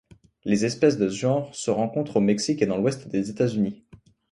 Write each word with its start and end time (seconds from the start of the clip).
Les 0.45 0.65
espèces 0.65 0.97
de 0.97 1.07
ce 1.07 1.15
genre 1.15 1.53
se 1.53 1.69
rencontrent 1.69 2.15
au 2.17 2.21
Mexique 2.21 2.63
et 2.63 2.65
dans 2.65 2.77
l'ouest 2.79 3.07
des 3.09 3.29
États-Unis. 3.29 3.83